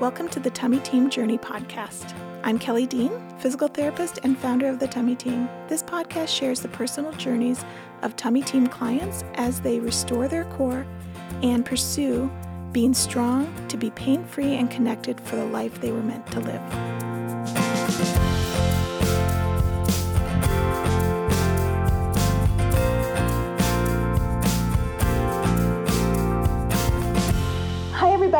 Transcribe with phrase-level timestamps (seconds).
[0.00, 2.14] Welcome to the Tummy Team Journey podcast.
[2.42, 5.46] I'm Kelly Dean, physical therapist and founder of the Tummy Team.
[5.68, 7.62] This podcast shares the personal journeys
[8.00, 10.86] of Tummy Team clients as they restore their core
[11.42, 12.30] and pursue
[12.72, 16.40] being strong to be pain free and connected for the life they were meant to
[16.40, 17.09] live.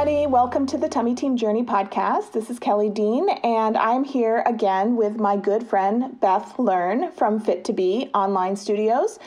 [0.00, 0.26] Everybody.
[0.26, 2.32] Welcome to the Tummy Team Journey podcast.
[2.32, 7.38] This is Kelly Dean, and I'm here again with my good friend Beth Learn from
[7.38, 9.18] Fit to Be Online Studios.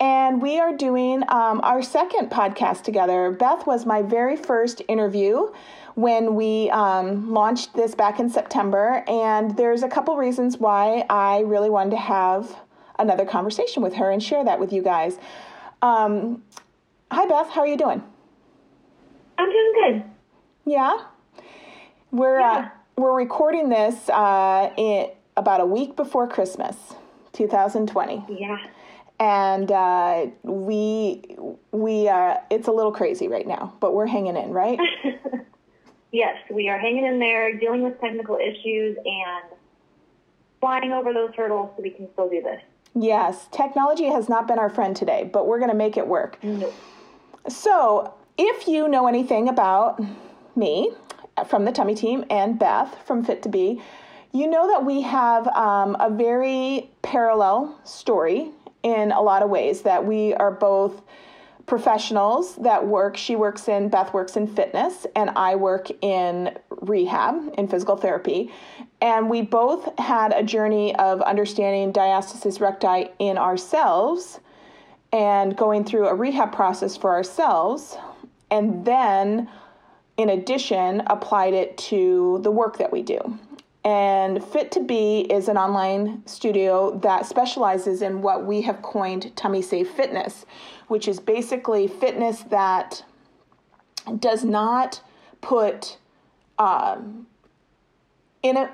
[0.00, 3.30] And we are doing um, our second podcast together.
[3.30, 5.52] Beth was my very first interview
[5.94, 9.04] when we um, launched this back in September.
[9.06, 12.52] And there's a couple reasons why I really wanted to have
[12.98, 15.20] another conversation with her and share that with you guys.
[15.82, 16.42] Um,
[17.12, 17.50] hi, Beth.
[17.50, 18.02] How are you doing?
[19.38, 20.15] I'm doing good.
[20.68, 20.98] Yeah,
[22.10, 26.76] we're Uh, we're recording this uh, in about a week before Christmas,
[27.34, 28.56] 2020, Yeah.
[29.20, 31.22] and uh, we
[31.70, 34.78] we uh, it's a little crazy right now, but we're hanging in, right?
[36.12, 39.44] Yes, we are hanging in there, dealing with technical issues, and
[40.60, 42.60] flying over those hurdles so we can still do this.
[42.94, 46.38] yes, technology has not been our friend today, but we're going to make it work.
[46.42, 46.72] Nope.
[47.48, 50.00] So, if you know anything about
[50.56, 50.92] me
[51.46, 53.82] from the Tummy Team and Beth from Fit to Be,
[54.32, 58.50] you know that we have um, a very parallel story
[58.82, 59.82] in a lot of ways.
[59.82, 61.02] That we are both
[61.66, 63.16] professionals that work.
[63.16, 68.52] She works in Beth works in fitness, and I work in rehab in physical therapy.
[69.00, 74.40] And we both had a journey of understanding diastasis recti in ourselves
[75.12, 77.96] and going through a rehab process for ourselves,
[78.50, 79.48] and then,
[80.16, 83.38] in addition, applied it to the work that we do.
[83.84, 89.30] And Fit to Be is an online studio that specializes in what we have coined
[89.36, 90.44] tummy safe fitness,
[90.88, 93.04] which is basically fitness that
[94.18, 95.00] does not
[95.40, 95.98] put
[96.58, 97.26] um,
[98.42, 98.70] in a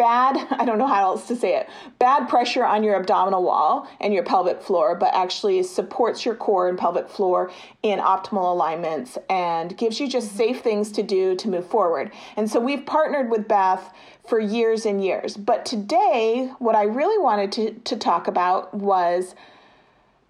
[0.00, 1.68] bad i don't know how else to say it
[1.98, 6.68] bad pressure on your abdominal wall and your pelvic floor but actually supports your core
[6.70, 7.50] and pelvic floor
[7.82, 12.10] in optimal alignments and gives you just safe things to do to move forward.
[12.36, 13.92] And so we've partnered with beth
[14.26, 15.36] for years and years.
[15.36, 19.34] But today what i really wanted to, to talk about was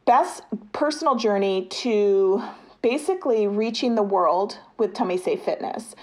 [0.05, 0.43] Beth's
[0.73, 2.43] personal journey to
[2.83, 5.95] basically reaching the world with Tummy Safe Fitness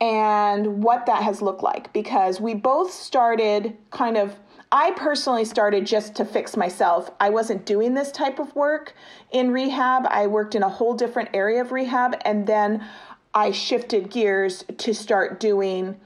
[0.00, 4.36] and what that has looked like because we both started kind of
[4.72, 7.08] I personally started just to fix myself.
[7.20, 8.92] I wasn't doing this type of work
[9.30, 10.04] in rehab.
[10.08, 12.84] I worked in a whole different area of rehab and then
[13.32, 16.00] I shifted gears to start doing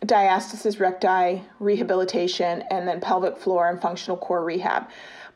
[0.00, 4.88] diastasis recti rehabilitation and then pelvic floor and functional core rehab.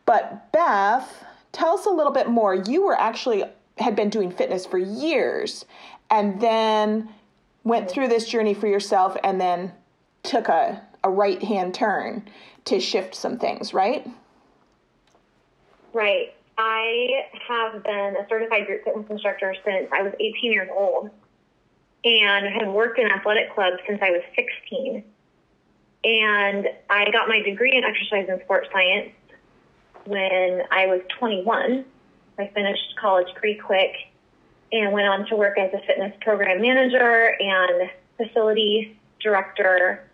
[0.07, 2.55] But Beth, tell us a little bit more.
[2.55, 3.45] You were actually
[3.77, 5.67] had been doing fitness for years
[6.11, 7.11] and then
[7.69, 9.73] went through this journey for yourself and then
[10.23, 12.29] took a, a right hand turn
[12.65, 14.07] to shift some things, right?
[15.93, 16.35] Right.
[16.57, 21.11] I have been a certified group fitness instructor since I was 18 years old
[22.05, 25.05] and have worked in athletic clubs since I was 16.
[26.05, 29.11] And I got my degree in exercise and sports science
[30.05, 31.85] when I was 21.
[32.39, 33.93] I finished college pretty quick
[34.73, 40.05] and went on to work as a fitness program manager and facility director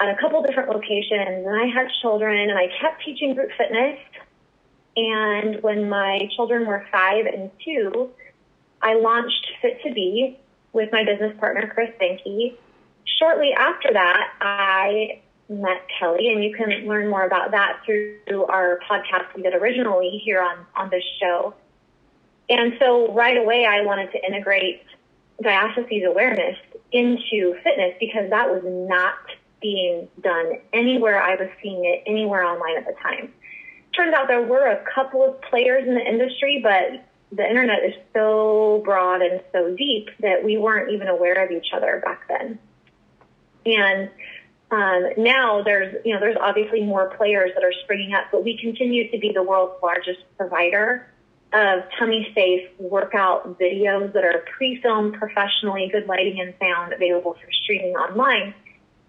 [0.00, 1.46] at a couple different locations.
[1.46, 3.98] And I had children and I kept teaching group fitness.
[4.96, 8.10] And when my children were five and two,
[8.82, 10.38] I launched Fit to Be
[10.72, 12.54] with my business partner, Chris Benke.
[13.18, 18.78] Shortly after that, I met Kelly, and you can learn more about that through our
[18.88, 21.54] podcast we did originally here on, on this show.
[22.50, 24.82] And so right away, I wanted to integrate
[25.42, 26.56] diastasis awareness
[26.92, 29.14] into fitness because that was not
[29.62, 33.32] being done anywhere I was seeing it anywhere online at the time.
[33.94, 37.94] Turns out there were a couple of players in the industry, but the internet is
[38.12, 42.58] so broad and so deep that we weren't even aware of each other back then.
[43.64, 44.10] And
[44.72, 48.58] um, now there's, you know, there's obviously more players that are springing up, but we
[48.58, 51.06] continue to be the world's largest provider
[51.52, 57.52] of tummy safe workout videos that are pre-filmed professionally, good lighting and sound available for
[57.64, 58.54] streaming online.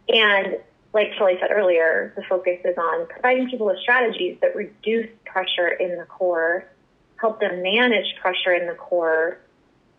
[0.10, 0.58] And
[0.94, 5.68] like Kelly said earlier, the focus is on providing people with strategies that reduce pressure
[5.68, 6.66] in the core,
[7.18, 9.38] help them manage pressure in the core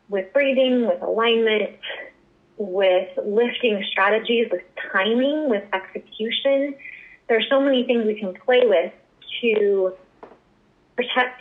[0.08, 1.78] with breathing, with alignment,
[2.58, 4.62] with lifting strategies, with
[4.92, 6.74] timing, with execution.
[7.28, 8.92] There's so many things we can play with
[9.40, 9.94] to
[10.96, 11.40] protect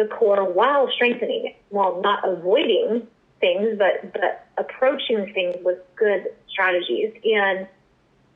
[0.00, 3.06] the core while strengthening it, while not avoiding
[3.38, 7.12] things, but but approaching things with good strategies.
[7.24, 7.68] And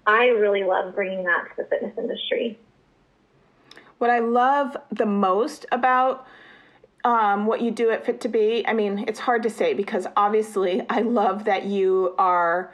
[0.07, 2.59] I really love bringing that to the fitness industry.
[3.99, 6.27] What I love the most about
[7.05, 10.07] um, what you do at Fit to Be, I mean, it's hard to say because
[10.17, 12.73] obviously I love that you are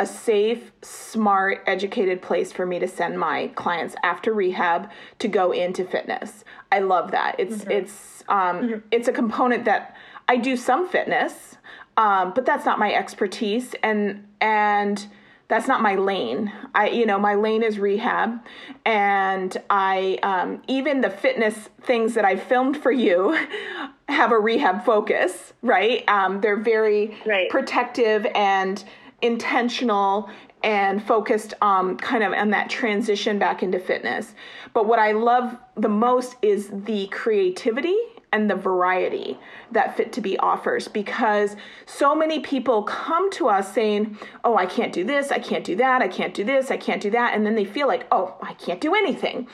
[0.00, 5.52] a safe, smart, educated place for me to send my clients after rehab to go
[5.52, 6.42] into fitness.
[6.72, 7.36] I love that.
[7.38, 7.70] It's mm-hmm.
[7.70, 8.78] it's um, mm-hmm.
[8.90, 9.94] it's a component that
[10.26, 11.56] I do some fitness,
[11.98, 15.06] um, but that's not my expertise, and and
[15.48, 16.50] that's not my lane.
[16.74, 18.40] I, you know, my lane is rehab,
[18.86, 23.36] and I um, even the fitness things that I filmed for you
[24.08, 26.08] have a rehab focus, right?
[26.08, 27.50] Um, they're very right.
[27.50, 28.82] protective and
[29.22, 30.28] intentional
[30.62, 34.34] and focused um, kind of on that transition back into fitness.
[34.74, 37.96] But what I love the most is the creativity
[38.32, 39.38] and the variety
[39.72, 41.56] that Fit to Be offers because
[41.86, 45.76] so many people come to us saying, Oh, I can't do this, I can't do
[45.76, 47.34] that, I can't do this, I can't do that.
[47.34, 49.48] And then they feel like, Oh, I can't do anything.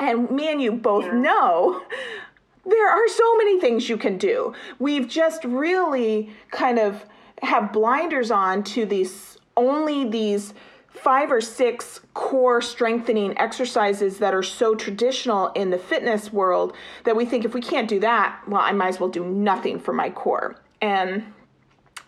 [0.00, 1.12] And me and you both yeah.
[1.12, 1.82] know
[2.64, 4.54] there are so many things you can do.
[4.78, 7.04] We've just really kind of
[7.42, 10.54] have blinders on to these only these
[10.88, 16.74] five or six core strengthening exercises that are so traditional in the fitness world
[17.04, 19.78] that we think if we can't do that, well, I might as well do nothing
[19.78, 20.56] for my core.
[20.80, 21.24] And,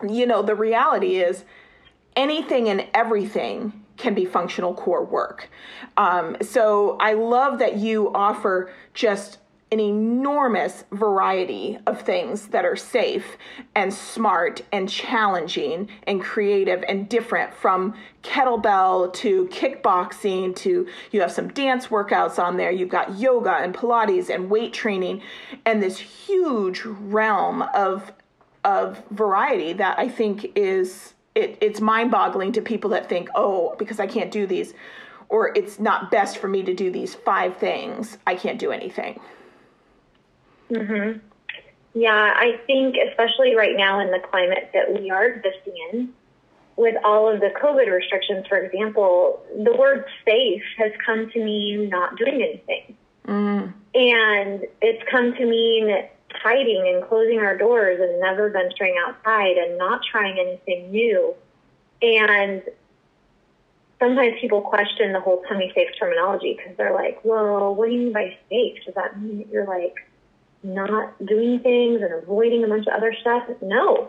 [0.06, 1.44] you know, the reality is
[2.14, 5.48] anything and everything can be functional core work.
[5.96, 9.38] Um, so I love that you offer just
[9.72, 13.36] an enormous variety of things that are safe
[13.74, 21.32] and smart and challenging and creative and different from kettlebell to kickboxing to you have
[21.32, 22.70] some dance workouts on there.
[22.70, 25.22] You've got yoga and pilates and weight training
[25.64, 28.12] and this huge realm of
[28.64, 33.98] of variety that I think is it, it's mind-boggling to people that think oh because
[33.98, 34.72] I can't do these
[35.30, 39.20] or it's not best for me to do these five things I can't do anything
[40.74, 41.18] Mm-hmm.
[41.94, 46.12] Yeah, I think especially right now in the climate that we are existing in,
[46.76, 51.88] with all of the COVID restrictions, for example, the word safe has come to mean
[51.88, 52.96] not doing anything.
[53.28, 53.72] Mm.
[53.94, 59.78] And it's come to mean hiding and closing our doors and never venturing outside and
[59.78, 61.32] not trying anything new.
[62.02, 62.62] And
[64.00, 68.00] sometimes people question the whole tummy safe terminology because they're like, well, what do you
[68.00, 68.78] mean by safe?
[68.84, 69.94] Does that mean that you're like
[70.64, 73.48] not doing things and avoiding a bunch of other stuff.
[73.62, 74.08] No.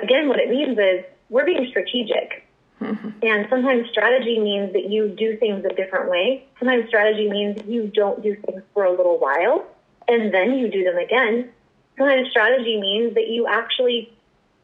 [0.00, 2.46] Again, what it means is we're being strategic.
[2.80, 3.10] Mm-hmm.
[3.22, 6.46] And sometimes strategy means that you do things a different way.
[6.58, 9.66] Sometimes strategy means you don't do things for a little while
[10.08, 11.50] and then you do them again.
[11.98, 14.12] Sometimes strategy means that you actually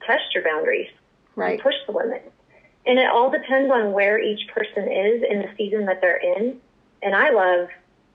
[0.06, 0.88] test your boundaries.
[1.34, 1.60] Right.
[1.60, 2.32] push the limit.
[2.86, 6.58] And it all depends on where each person is in the season that they're in.
[7.02, 7.68] And I love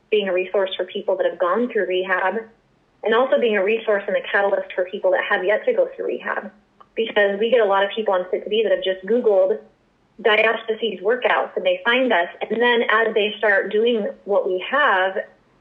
[0.10, 2.50] being a resource for people that have gone through rehab
[3.04, 5.90] and also being a resource and a catalyst for people that have yet to go
[5.96, 6.52] through rehab.
[6.96, 9.60] Because we get a lot of people on Fit to Be that have just Googled
[10.22, 12.28] diastasis workouts and they find us.
[12.42, 15.18] And then as they start doing what we have,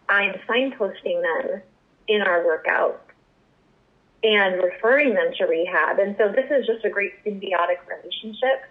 [0.09, 1.63] I'm signposting them
[2.09, 3.03] in our workout
[4.23, 5.99] and referring them to rehab.
[5.99, 8.65] And so this is just a great symbiotic relationship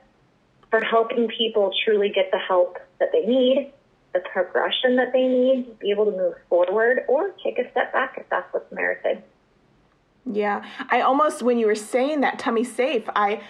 [0.69, 3.71] for helping people truly get the help that they need
[4.13, 7.93] the progression that they need to be able to move forward or take a step
[7.93, 9.21] back if that's what's merited.
[10.25, 13.41] Yeah, I almost when you were saying that tummy safe, I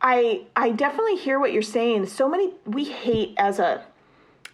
[0.00, 2.06] I I definitely hear what you're saying.
[2.06, 3.84] So many we hate as a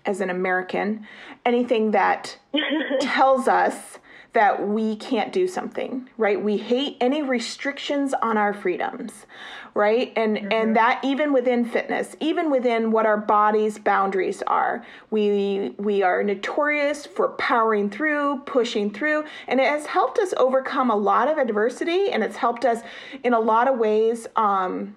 [0.04, 1.06] as an American
[1.44, 2.38] anything that
[3.00, 3.98] tells us
[4.36, 6.38] that we can't do something, right?
[6.38, 9.24] We hate any restrictions on our freedoms,
[9.72, 10.12] right?
[10.14, 10.52] And mm-hmm.
[10.52, 16.22] and that even within fitness, even within what our body's boundaries are, we we are
[16.22, 21.38] notorious for powering through, pushing through, and it has helped us overcome a lot of
[21.38, 22.82] adversity, and it's helped us
[23.24, 24.26] in a lot of ways.
[24.36, 24.96] Um,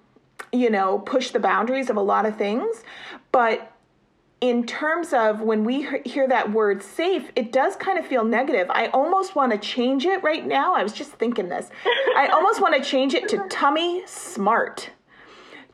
[0.52, 2.82] you know, push the boundaries of a lot of things,
[3.32, 3.69] but
[4.40, 8.70] in terms of when we hear that word safe, it does kind of feel negative.
[8.70, 10.74] I almost want to change it right now.
[10.74, 11.68] I was just thinking this.
[12.16, 14.90] I almost want to change it to tummy smart.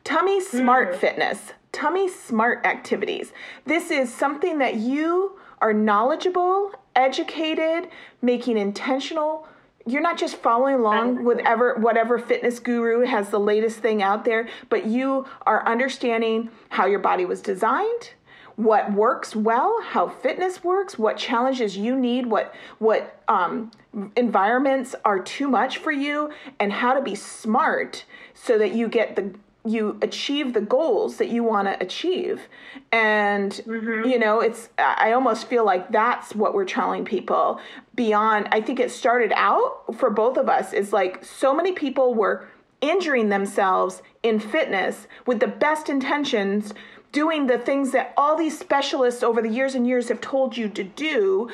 [0.03, 0.97] Tummy smart mm.
[0.97, 3.33] fitness, tummy smart activities.
[3.65, 7.89] This is something that you are knowledgeable, educated,
[8.21, 9.47] making intentional
[9.87, 14.25] you're not just following along with ever whatever fitness guru has the latest thing out
[14.25, 18.11] there, but you are understanding how your body was designed,
[18.57, 23.71] what works well, how fitness works, what challenges you need, what what um,
[24.15, 29.15] environments are too much for you, and how to be smart so that you get
[29.15, 29.33] the
[29.63, 32.47] you achieve the goals that you want to achieve
[32.91, 34.07] and mm-hmm.
[34.07, 37.59] you know it's i almost feel like that's what we're telling people
[37.93, 42.13] beyond i think it started out for both of us is like so many people
[42.13, 42.47] were
[42.79, 46.73] injuring themselves in fitness with the best intentions
[47.11, 50.69] doing the things that all these specialists over the years and years have told you
[50.69, 51.49] to do.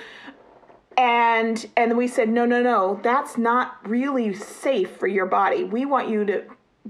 [0.97, 5.63] And and we said no no no that's not really safe for your body.
[5.63, 6.43] We want you to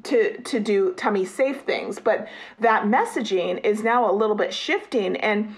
[0.03, 1.99] to to do tummy safe things.
[1.99, 2.27] But
[2.59, 5.15] that messaging is now a little bit shifting.
[5.17, 5.55] And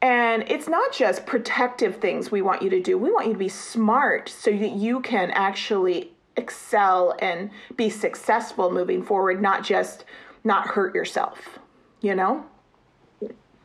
[0.00, 2.96] and it's not just protective things we want you to do.
[2.98, 8.70] We want you to be smart so that you can actually excel and be successful
[8.70, 10.04] moving forward not just
[10.42, 11.58] not hurt yourself
[12.04, 12.44] you know?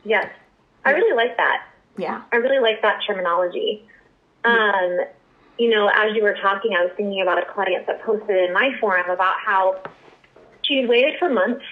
[0.04, 0.26] Yes.
[0.84, 1.66] I really like that.
[1.96, 2.22] Yeah.
[2.32, 3.84] I really like that terminology.
[4.44, 5.00] Um
[5.58, 8.54] you know as you were talking i was thinking about a client that posted in
[8.54, 9.78] my forum about how
[10.70, 11.64] she'd waited for months.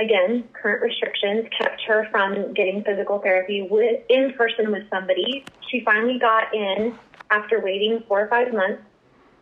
[0.00, 5.44] Again, current restrictions kept her from getting physical therapy with, in person with somebody.
[5.68, 6.96] She finally got in
[7.30, 8.82] after waiting four or five months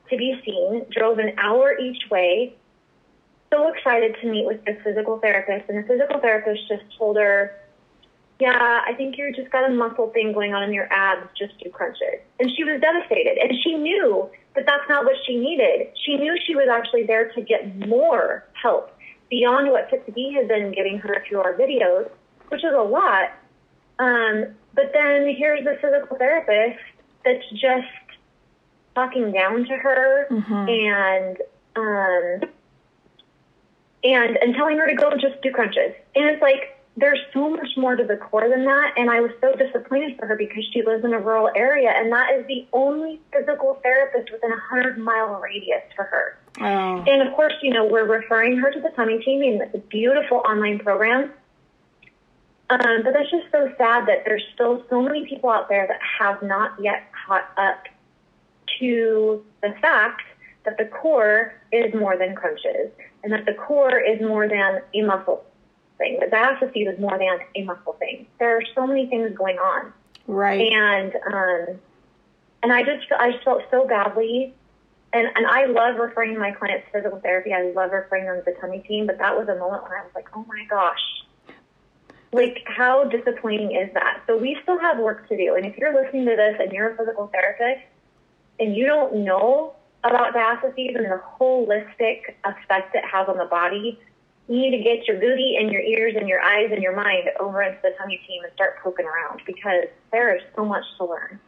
[0.09, 2.57] to be seen, drove an hour each way,
[3.51, 5.69] so excited to meet with this physical therapist.
[5.69, 7.59] And the physical therapist just told her,
[8.41, 11.59] Yeah, I think you just got a muscle thing going on in your abs, just
[11.63, 12.21] do crunches.
[12.41, 13.39] And she was devastated.
[13.39, 15.89] And she knew but that's not what she needed.
[16.05, 18.91] She knew she was actually there to get more help
[19.29, 22.09] beyond what Fit to Be had been giving her through our videos,
[22.49, 23.33] which is a lot.
[23.99, 26.83] Um, but then here's the physical therapist
[27.23, 27.87] that's just
[28.95, 30.69] talking down to her mm-hmm.
[30.69, 31.37] and
[31.77, 32.51] um,
[34.13, 35.95] and and telling her to go just do crunches.
[36.15, 38.95] And it's like there's so much more to the core than that.
[38.97, 42.11] And I was so disappointed for her because she lives in a rural area, and
[42.13, 46.39] that is the only physical therapist within a 100 mile radius for her.
[46.59, 47.05] Oh.
[47.07, 49.89] And of course, you know, we're referring her to the tummy team, and it's a
[49.89, 51.33] beautiful online program.
[52.69, 56.01] Um, but that's just so sad that there's still so many people out there that
[56.19, 57.85] have not yet caught up
[58.81, 60.23] to the fact
[60.67, 62.91] that the core is more than crunches
[63.25, 65.45] and that the core is more than a muscle
[65.97, 66.19] thing.
[66.21, 68.27] The diastasis is more than a muscle thing.
[68.39, 69.93] There are so many things going on.
[70.27, 70.73] Right.
[70.73, 71.81] And um,
[72.63, 74.55] and I just I just felt so badly.
[75.13, 77.53] And and I love referring my clients to physical therapy.
[77.53, 79.07] I love referring them to the tummy team.
[79.07, 81.01] But that was a moment when I was like, oh my gosh.
[82.33, 84.21] Like, how disappointing is that?
[84.27, 85.55] So, we still have work to do.
[85.55, 87.87] And if you're listening to this and you're a physical therapist
[88.59, 89.75] and you don't know
[90.11, 93.99] about diastasis and the holistic effect it has on the body,
[94.49, 97.29] you need to get your booty and your ears and your eyes and your mind
[97.41, 101.05] over into the tummy team and start poking around because there is so much to
[101.05, 101.41] learn.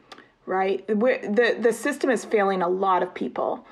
[0.46, 0.84] Right.
[0.88, 3.66] We're, the the system is failing a lot of people.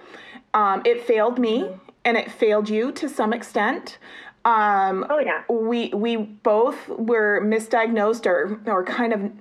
[0.52, 1.78] Um, it failed me, mm-hmm.
[2.05, 3.99] and it failed you to some extent.
[4.45, 5.43] Um, oh yeah.
[5.49, 9.33] We we both were misdiagnosed or or kind of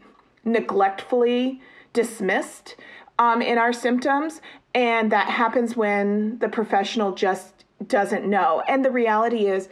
[0.46, 1.62] neglectfully
[1.94, 2.75] dismissed
[3.20, 4.42] um, in our symptoms,
[4.75, 8.62] and that happens when the professional just doesn't know.
[8.67, 9.70] And the reality is,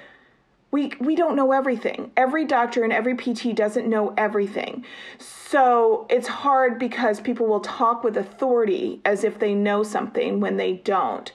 [0.71, 2.11] we, we don't know everything.
[2.17, 4.83] Every doctor and every PT doesn't know everything.
[5.19, 10.57] So it's hard because people will talk with authority as if they know something when
[10.57, 11.31] they don't.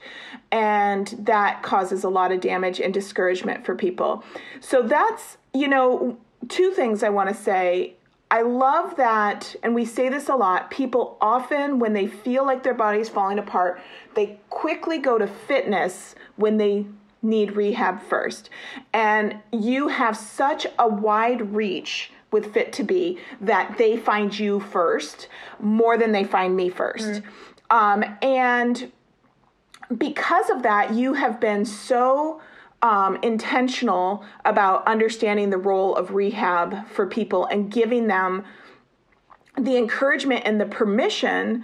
[0.51, 4.25] And that causes a lot of damage and discouragement for people.
[4.59, 6.17] So that's, you know,
[6.49, 7.95] two things I want to say
[8.31, 10.69] I love that, and we say this a lot.
[10.69, 13.81] People often, when they feel like their body is falling apart,
[14.13, 16.85] they quickly go to fitness when they
[17.21, 18.49] need rehab first.
[18.93, 24.59] And you have such a wide reach with Fit to Be that they find you
[24.59, 25.27] first
[25.59, 27.23] more than they find me 1st mm
[27.71, 28.91] um, and
[29.95, 32.41] because of that, you have been so
[32.81, 38.43] um, intentional about understanding the role of rehab for people and giving them
[39.57, 41.63] the encouragement and the permission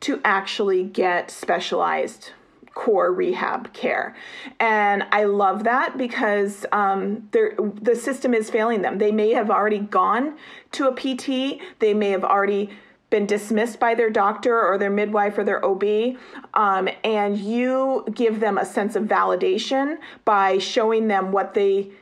[0.00, 2.30] to actually get specialized
[2.74, 4.16] core rehab care.
[4.58, 8.98] And I love that because um, the system is failing them.
[8.98, 10.36] They may have already gone
[10.72, 12.70] to a PT, they may have already
[13.14, 16.16] been dismissed by their doctor or their midwife or their OB,
[16.54, 21.92] um, and you give them a sense of validation by showing them what they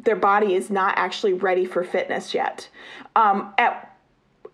[0.00, 2.68] their body is not actually ready for fitness yet.
[3.16, 3.96] Um, at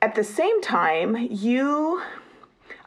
[0.00, 2.00] at the same time, you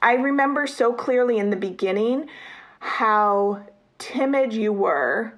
[0.02, 2.30] I remember so clearly in the beginning
[2.80, 3.66] how
[3.98, 5.38] timid you were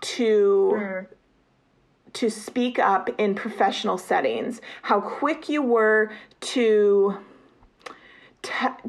[0.00, 1.06] to mm.
[2.14, 7.18] To speak up in professional settings, how quick you were to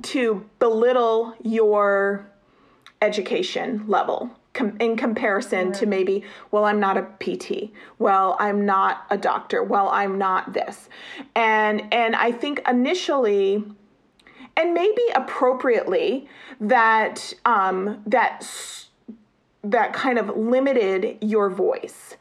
[0.02, 2.30] to belittle your
[3.02, 4.30] education level
[4.80, 7.72] in comparison to maybe, well, I'm not a PT.
[8.00, 9.64] Well, I'm not a doctor.
[9.64, 10.90] Well, I'm not this.
[11.36, 13.64] And and I think initially
[14.58, 16.28] and maybe appropriately
[16.62, 18.48] that um, that
[19.64, 22.16] that kind of limited your voice.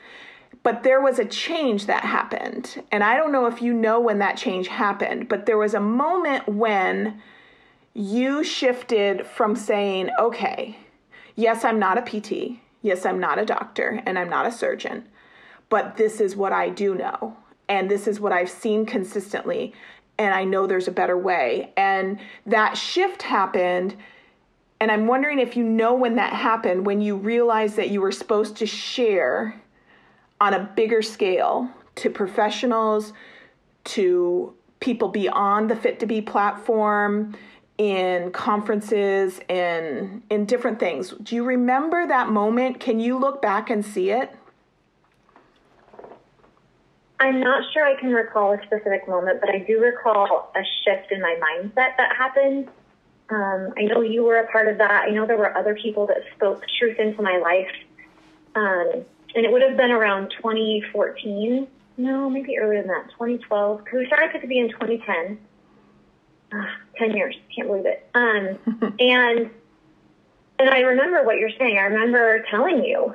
[0.65, 2.83] But there was a change that happened.
[2.91, 5.81] And I don't know if you know when that change happened, but there was a
[5.81, 7.21] moment when
[7.93, 10.79] you shifted from saying, okay,
[11.37, 12.59] yes, I'm not a PT.
[12.81, 15.05] Yes, I'm not a doctor and I'm not a surgeon,
[15.69, 17.37] but this is what I do know.
[17.69, 19.75] And this is what I've seen consistently.
[20.19, 21.73] And I know there's a better way.
[21.77, 23.97] And that shift happened.
[24.81, 28.13] And I'm wondering if you know when that happened, when you realized that you were
[28.13, 29.61] supposed to share
[30.41, 33.13] on a bigger scale to professionals,
[33.85, 37.35] to people beyond the Fit to Be platform,
[37.79, 41.13] in conferences in in different things.
[41.23, 42.79] Do you remember that moment?
[42.79, 44.31] Can you look back and see it?
[47.19, 51.11] I'm not sure I can recall a specific moment, but I do recall a shift
[51.11, 52.69] in my mindset that happened.
[53.31, 55.07] Um, I know you were a part of that.
[55.09, 57.71] I know there were other people that spoke truth into my life.
[58.55, 61.67] Um, and it would have been around 2014.
[61.97, 65.39] No, maybe earlier than that, 2012, because we started to be in 2010
[66.53, 66.67] uh,
[66.99, 67.37] 10 years.
[67.55, 68.09] Can't believe it.
[68.15, 68.59] Um,
[68.99, 69.51] and,
[70.59, 71.79] and I remember what you're saying.
[71.79, 73.15] I remember telling you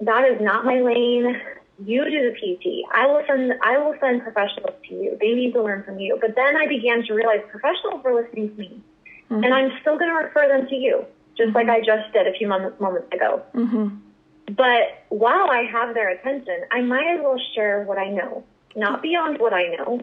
[0.00, 1.40] that is not my lane.
[1.84, 2.84] You do the PT.
[2.92, 5.16] I will send, I will send professionals to you.
[5.20, 6.18] They need to learn from you.
[6.20, 8.82] But then I began to realize professionals were listening to me
[9.30, 9.44] mm-hmm.
[9.44, 11.04] and I'm still going to refer them to you,
[11.36, 11.56] just mm-hmm.
[11.56, 13.42] like I just did a few moments, moments ago.
[13.54, 13.96] Mm-hmm.
[14.56, 19.00] But while I have their attention, I might as well share what I know, not
[19.00, 20.00] beyond what I know,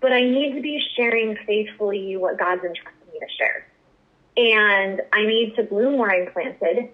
[0.00, 3.66] but I need to be sharing faithfully what God's entrusted me to share.
[4.36, 6.90] And I need to bloom where I'm planted.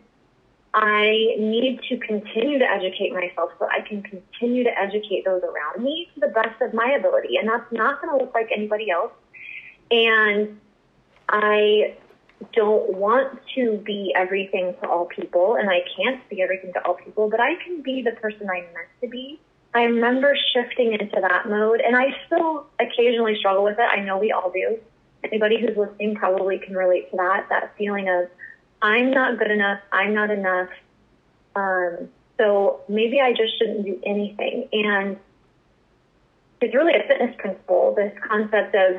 [0.72, 5.84] I need to continue to educate myself so I can continue to educate those around
[5.84, 7.36] me to the best of my ability.
[7.36, 9.12] And that's not going to look like anybody else.
[9.90, 10.58] And
[11.28, 11.96] I
[12.52, 16.94] don't want to be everything to all people, and I can't be everything to all
[16.94, 19.40] people, but I can be the person I'm meant to be
[19.74, 23.82] I remember shifting into that mode, and I still occasionally struggle with it.
[23.82, 24.78] I know we all do.
[25.24, 28.28] Anybody who's listening probably can relate to that that feeling of,
[28.82, 30.68] I'm not good enough, I'm not enough.
[31.56, 34.68] Um, so maybe I just shouldn't do anything.
[34.72, 35.16] And
[36.60, 38.96] it's really a fitness principle this concept of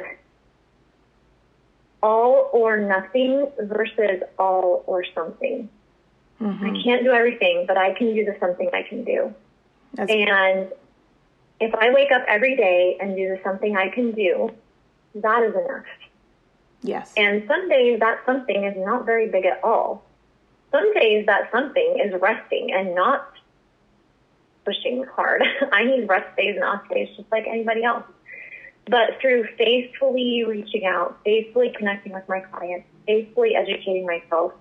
[2.04, 5.70] all or nothing versus all or something.
[6.40, 6.66] Mm-hmm.
[6.66, 9.34] I can't do everything, but I can do the something I can do.
[9.94, 10.70] That's and
[11.60, 14.52] if I wake up every day and do the something I can do,
[15.16, 15.86] that is enough.
[16.82, 17.14] Yes.
[17.16, 20.04] And some days that something is not very big at all.
[20.72, 23.32] Some days that something is resting and not
[24.66, 25.44] pushing hard.
[25.72, 28.04] I need rest days and off days just like anybody else.
[28.88, 34.54] But through faithfully reaching out, faithfully connecting with my clients, faithfully educating myself,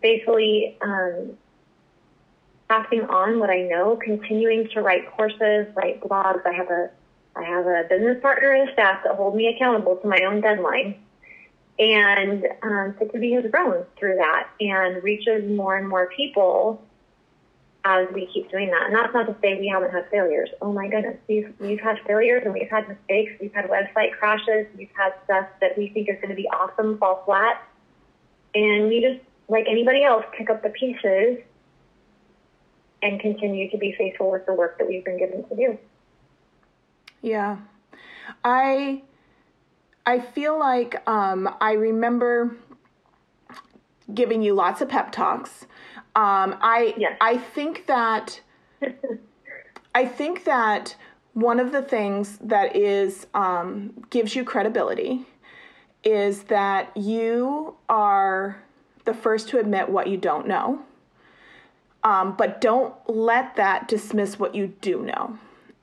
[0.00, 1.36] faithfully um,
[2.68, 6.46] passing on what I know, continuing to write courses, write blogs.
[6.46, 6.90] I have a
[7.36, 10.40] I have a business partner and a staff that hold me accountable to my own
[10.40, 11.02] deadline.
[11.78, 16.80] And um, Fit to Be has grown through that and reaches more and more people
[17.84, 18.86] as we keep doing that.
[18.86, 20.48] And that's not to say we haven't had failures.
[20.62, 23.32] Oh my goodness, we've we've had failures and we've had mistakes.
[23.40, 24.66] We've had website crashes.
[24.76, 27.62] We've had stuff that we think is going to be awesome fall flat,
[28.54, 31.38] and we just like anybody else pick up the pieces
[33.02, 35.78] and continue to be faithful with the work that we've been given to do.
[37.20, 37.58] Yeah.
[38.42, 39.02] I
[40.06, 42.56] I feel like um, I remember
[44.12, 45.66] giving you lots of pep talks.
[46.16, 47.16] Um, I yes.
[47.20, 48.40] I think that
[49.94, 50.96] I think that
[51.32, 55.26] one of the things that is um, gives you credibility
[56.04, 58.62] is that you are
[59.04, 60.84] the first to admit what you don't know
[62.04, 65.38] um, but don't let that dismiss what you do know.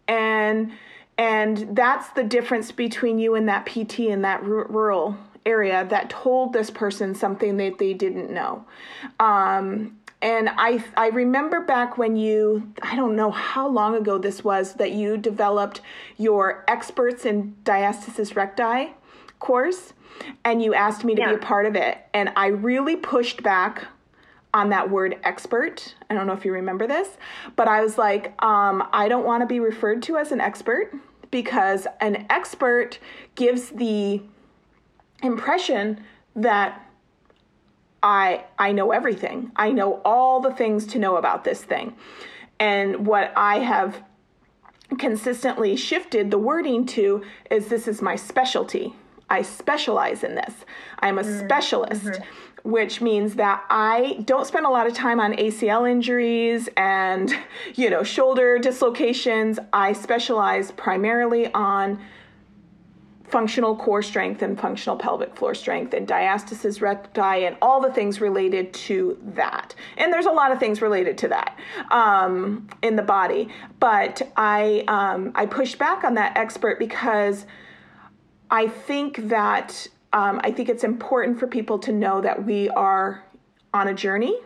[0.08, 0.72] And
[1.18, 6.10] and that's the difference between you and that PT in that r- rural area that
[6.10, 8.66] told this person something that they didn't know.
[9.20, 14.44] Um, and I I remember back when you I don't know how long ago this
[14.44, 15.82] was that you developed
[16.18, 18.94] your experts in diastasis recti
[19.40, 19.94] course
[20.46, 21.30] and you asked me to Yeah.
[21.30, 21.98] be a part of it.
[22.14, 23.86] And I really pushed back
[24.54, 25.96] on that word expert.
[26.10, 27.08] I don't know if you remember this,
[27.56, 30.94] but I was like, um, I don't want to be referred to as an expert
[31.32, 33.00] because an expert
[33.36, 34.22] gives the
[35.24, 36.02] impression
[36.36, 36.86] that
[38.04, 39.52] I I know everything.
[39.56, 41.96] I know all the things to know about this thing.
[42.60, 44.04] And what I have
[44.98, 48.94] consistently shifted the wording to is this is my specialty.
[49.30, 50.54] I specialize in this.
[51.00, 51.46] I'm a mm-hmm.
[51.46, 52.70] specialist, mm-hmm.
[52.70, 57.34] which means that I don't spend a lot of time on ACL injuries and,
[57.76, 59.58] you know, shoulder dislocations.
[59.72, 62.00] I specialize primarily on
[63.32, 68.20] functional core strength and functional pelvic floor strength and diastasis recti and all the things
[68.20, 69.74] related to that.
[69.98, 71.58] And there's a lot of things related to that
[71.90, 73.48] um, in the body.
[73.80, 77.46] But I um, I pushed back on that expert because
[78.50, 83.24] I think that um, I think it's important for people to know that we are
[83.74, 84.38] on a journey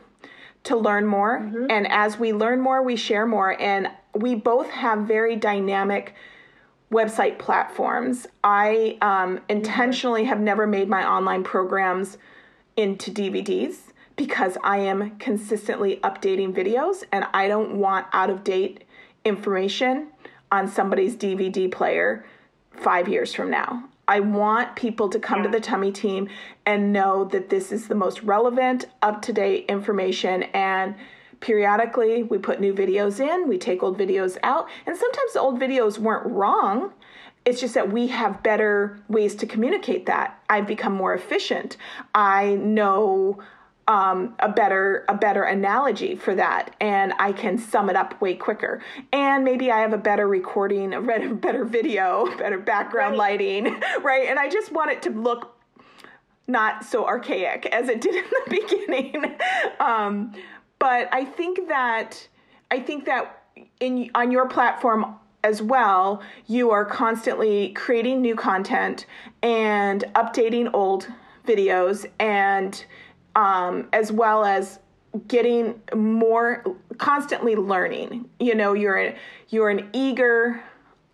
[0.65, 1.37] to learn more.
[1.69, 3.59] And as we learn more, we share more.
[3.59, 6.13] And we both have very dynamic
[6.95, 8.25] website platforms.
[8.43, 12.17] I um, intentionally have never made my online programs
[12.77, 18.85] into DVDs because I am consistently updating videos and I don't want out of date
[19.25, 20.07] information
[20.51, 22.25] on somebody's DVD player
[22.71, 23.89] five years from now.
[24.07, 26.29] I want people to come to the tummy team
[26.65, 30.43] and know that this is the most relevant, up to date information.
[30.43, 30.95] And
[31.39, 34.67] periodically, we put new videos in, we take old videos out.
[34.85, 36.91] And sometimes the old videos weren't wrong.
[37.45, 40.41] It's just that we have better ways to communicate that.
[40.49, 41.77] I've become more efficient.
[42.15, 43.39] I know
[43.87, 48.33] um, a better a better analogy for that, and I can sum it up way
[48.33, 48.81] quicker.
[49.13, 53.39] And maybe I have a better recording, a better, better video, better background Right.
[53.39, 54.27] lighting, right?
[54.27, 55.51] And I just want it to look
[56.47, 59.35] not so archaic as it did in the beginning.
[59.79, 60.33] um,
[60.79, 62.27] but I think that
[62.71, 63.43] I think that
[63.79, 69.05] in on your platform as well, you are constantly creating new content
[69.43, 71.07] and updating old
[71.45, 72.83] videos and
[73.35, 74.79] um, as well as
[75.27, 76.63] getting more
[76.97, 78.27] constantly learning.
[78.39, 79.15] You know you're a,
[79.49, 80.63] you're an eager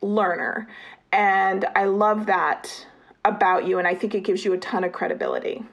[0.01, 0.67] learner
[1.11, 2.85] and i love that
[3.25, 5.63] about you and i think it gives you a ton of credibility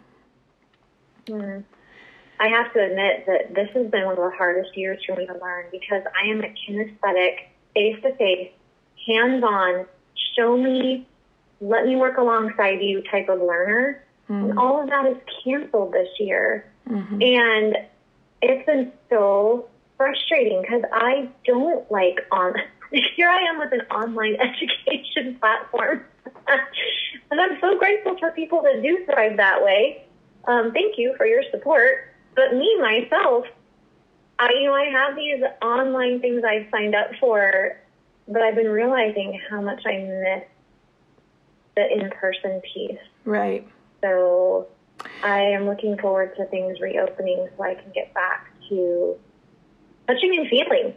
[2.40, 5.26] I have to admit that this has been one of the hardest years for me
[5.26, 8.50] to learn because I am a kinesthetic, face to face,
[9.06, 9.86] hands on,
[10.36, 11.06] show me,
[11.60, 14.04] let me work alongside you type of learner.
[14.28, 16.70] And all of that is canceled this year.
[17.22, 17.76] And
[18.42, 22.54] it's been so frustrating because I don't like on.
[23.16, 26.04] Here I am with an online education platform.
[27.30, 30.04] and I'm so grateful for people that do thrive that way.
[30.46, 32.12] Um, thank you for your support.
[32.34, 33.46] But me, myself,
[34.38, 37.76] I, you know, I have these online things I've signed up for,
[38.28, 40.44] but I've been realizing how much I miss
[41.76, 42.98] the in-person piece.
[43.24, 43.66] right
[44.02, 44.68] So
[45.22, 49.16] I am looking forward to things reopening so I can get back to
[50.06, 50.94] touching and feeling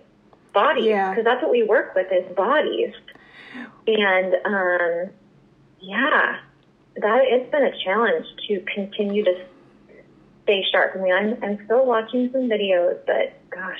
[0.53, 1.09] bodies Yeah.
[1.11, 2.93] because that's what we work with is bodies.
[3.87, 5.09] And um,
[5.79, 6.37] yeah,
[6.97, 9.45] that it's been a challenge to continue to
[10.43, 10.93] stay sharp.
[10.95, 13.79] I mean, I'm I'm still watching some videos, but gosh,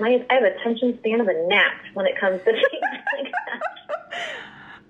[0.00, 2.62] my I have attention span of a gnat when it comes to things
[3.18, 3.60] like that.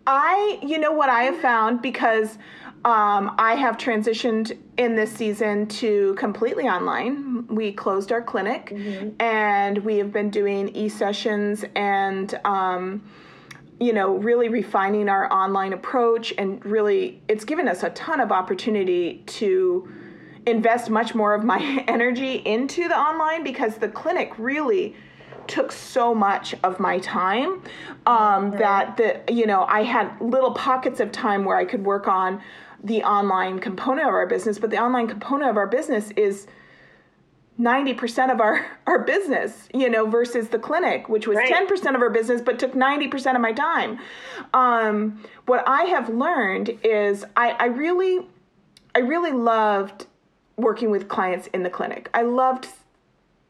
[0.06, 2.36] I, you know what I have found because
[2.84, 7.46] um, I have transitioned in this season to completely online.
[7.46, 8.76] We closed our clinic
[9.18, 13.02] and we have been doing e sessions and, um,
[13.80, 16.34] you know, really refining our online approach.
[16.36, 19.88] And really, it's given us a ton of opportunity to
[20.46, 24.94] invest much more of my energy into the online because the clinic really
[25.46, 27.62] took so much of my time
[28.06, 32.08] um, that the you know I had little pockets of time where I could work
[32.08, 32.40] on
[32.82, 36.46] the online component of our business, but the online component of our business is
[37.58, 41.50] 90% of our, our business, you know, versus the clinic, which was Right.
[41.50, 43.98] 10% of our business, but took 90% of my time.
[44.52, 48.26] Um, what I have learned is I, I really,
[48.94, 50.06] I really loved
[50.56, 52.10] working with clients in the clinic.
[52.14, 52.68] I loved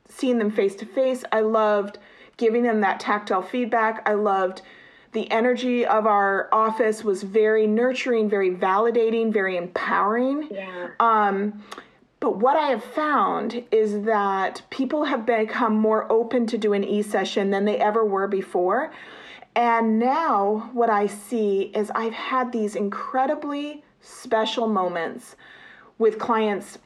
[0.09, 1.25] seeing them face to face.
[1.33, 1.99] I loved
[2.37, 4.03] giving them that tactile feedback.
[4.07, 4.63] I loved
[5.13, 10.49] the energy of our office was very nurturing, very validating, very empowering.
[10.51, 10.89] Yeah.
[10.99, 11.63] Um,
[12.19, 16.83] but what I have found is that people have become more open to do an
[16.83, 18.93] e session than they ever were before.
[19.55, 25.37] And now what I see is I've had these incredibly special moments
[25.99, 26.79] with clients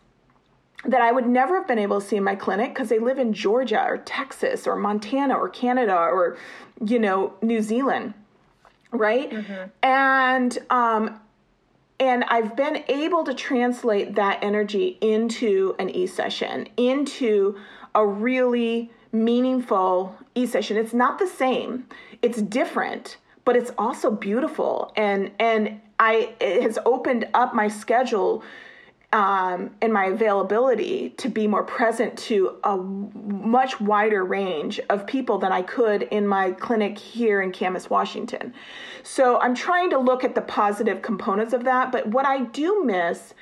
[0.84, 3.18] that I would never have been able to see in my clinic because they live
[3.18, 6.36] in Georgia or Texas or Montana or Canada or,
[6.84, 8.14] you know, New Zealand,
[8.92, 9.30] right?
[9.30, 9.70] Mm-hmm.
[9.82, 11.20] And um,
[12.00, 17.58] and I've been able to translate that energy into an e session, into
[17.94, 20.76] a really meaningful e session.
[20.76, 21.86] It's not the same.
[22.22, 28.44] It's different, but it's also beautiful and and I it has opened up my schedule
[29.12, 35.38] um, and my availability to be more present to a much wider range of people
[35.38, 38.52] than I could in my clinic here in Camas, Washington.
[39.02, 41.90] So I'm trying to look at the positive components of that.
[41.90, 43.32] But what I do miss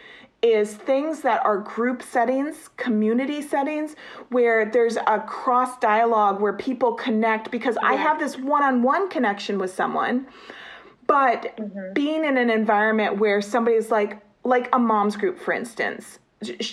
[0.40, 3.96] is things that are group settings, community settings,
[4.28, 7.88] where there's a cross dialogue where people connect because yeah.
[7.88, 10.28] I have this one on one connection with someone.
[11.08, 11.92] But mm-hmm.
[11.92, 16.18] being in an environment where somebody's like, like a mom's group, for instance,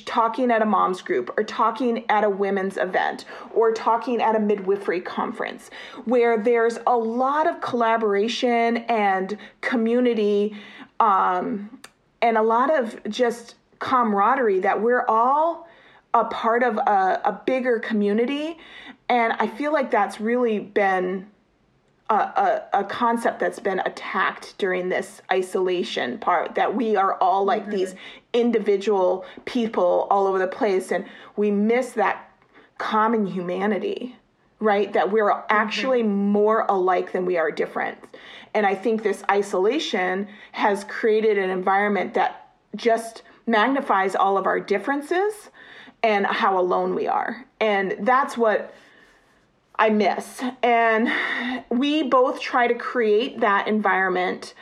[0.06, 4.40] talking at a mom's group or talking at a women's event or talking at a
[4.40, 5.70] midwifery conference
[6.06, 10.56] where there's a lot of collaboration and community
[11.00, 11.80] um,
[12.22, 15.68] and a lot of just camaraderie that we're all
[16.14, 18.58] a part of a, a bigger community.
[19.10, 21.28] And i feel like that's really been
[22.14, 27.44] a, a, a, concept that's been attacked during this isolation part that we are all
[27.46, 27.72] like mm-hmm.
[27.72, 27.96] these
[28.34, 32.30] individual people all over the place and we miss that
[32.78, 34.16] common humanity
[34.60, 35.46] right that we're mm-hmm.
[35.50, 36.32] actually mm-hmm.
[36.32, 37.98] more alike than we are different
[38.54, 44.60] and i think this isolation has created an environment that just magnifies all of our
[44.60, 45.50] differences
[46.02, 48.74] and how alone we are and that's what
[49.76, 50.42] I miss.
[50.62, 51.10] And
[51.70, 54.54] we both try to create that environment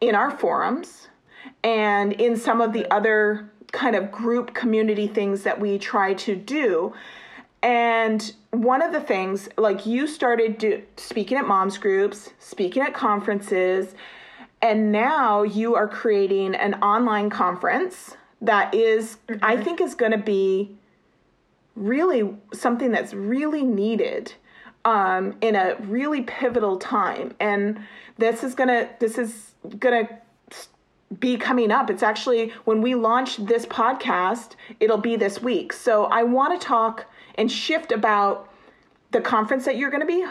[0.00, 1.08] in our forums
[1.62, 6.36] and in some of the other kind of group community things that we try to
[6.36, 6.94] do.
[7.62, 12.92] And one of the things, like you started do, speaking at moms groups, speaking at
[12.92, 13.94] conferences,
[14.60, 19.42] and now you are creating an online conference that is, mm-hmm.
[19.42, 20.76] I think, is going to be
[21.76, 24.32] really something that's really needed
[24.84, 27.34] um, in a really pivotal time.
[27.40, 27.80] And
[28.18, 30.08] this is gonna this is gonna
[31.20, 31.90] be coming up.
[31.90, 35.72] It's actually when we launch this podcast, it'll be this week.
[35.72, 37.06] So I want to talk
[37.36, 38.50] and shift about
[39.10, 40.24] the conference that you're going to be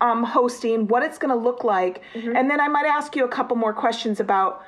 [0.00, 2.34] um, hosting, what it's going to look like, mm-hmm.
[2.34, 4.64] and then I might ask you a couple more questions about,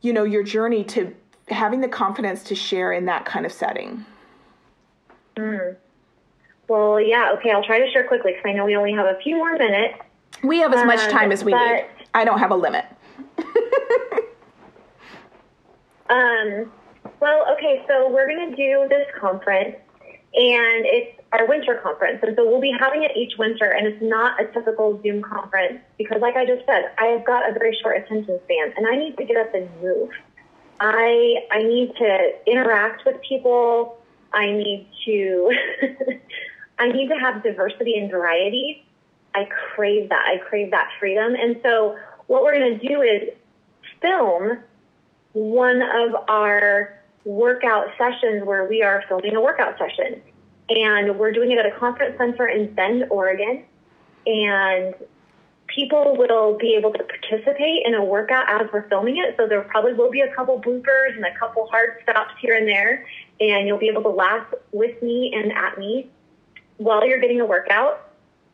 [0.00, 1.14] you know, your journey to
[1.48, 4.04] having the confidence to share in that kind of setting.
[5.38, 5.76] Mm.
[6.68, 9.18] Well, yeah, okay, I'll try to share quickly because I know we only have a
[9.22, 9.98] few more minutes.
[10.42, 11.84] We have as much um, time as we need.
[12.14, 12.84] I don't have a limit.
[16.10, 16.70] um,
[17.20, 19.76] well, okay, so we're going to do this conference,
[20.34, 22.20] and it's our winter conference.
[22.22, 25.80] And so we'll be having it each winter, and it's not a typical Zoom conference
[25.96, 29.16] because, like I just said, I've got a very short attention span, and I need
[29.16, 30.10] to get up and move.
[30.80, 33.97] I I need to interact with people.
[34.32, 35.50] I need to
[36.78, 38.84] I need to have diversity and variety.
[39.34, 40.24] I crave that.
[40.26, 41.34] I crave that freedom.
[41.34, 43.30] And so what we're going to do is
[44.00, 44.58] film
[45.32, 50.22] one of our workout sessions where we are filming a workout session.
[50.70, 53.64] And we're doing it at a conference center in Bend, Oregon.
[54.26, 54.94] And
[55.66, 59.34] people will be able to participate in a workout as we're filming it.
[59.36, 62.66] So there probably will be a couple bloopers and a couple hard stops here and
[62.66, 63.06] there.
[63.40, 66.10] And you'll be able to laugh with me and at me
[66.78, 68.04] while you're getting a workout.